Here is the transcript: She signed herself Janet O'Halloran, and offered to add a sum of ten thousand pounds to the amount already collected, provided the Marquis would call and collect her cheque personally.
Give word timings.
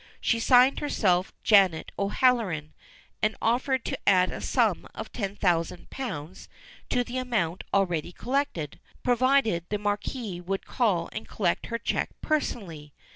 She 0.19 0.39
signed 0.39 0.79
herself 0.79 1.31
Janet 1.43 1.91
O'Halloran, 1.99 2.73
and 3.21 3.35
offered 3.39 3.85
to 3.85 4.09
add 4.09 4.31
a 4.31 4.41
sum 4.41 4.87
of 4.95 5.11
ten 5.11 5.35
thousand 5.35 5.91
pounds 5.91 6.49
to 6.89 7.03
the 7.03 7.19
amount 7.19 7.63
already 7.71 8.11
collected, 8.11 8.79
provided 9.03 9.65
the 9.69 9.77
Marquis 9.77 10.41
would 10.41 10.65
call 10.65 11.07
and 11.11 11.27
collect 11.27 11.67
her 11.67 11.77
cheque 11.77 12.19
personally. 12.19 12.93